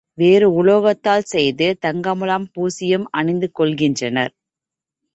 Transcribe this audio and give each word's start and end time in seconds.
வேறு 0.17 0.47
உலோகத்தால் 0.53 1.27
செய்து, 1.27 1.67
தங்க 1.79 2.15
முலாம் 2.15 2.47
பூசியும் 2.55 3.07
அணிந்து 3.11 3.49
கொள்கின்றனர். 3.59 4.33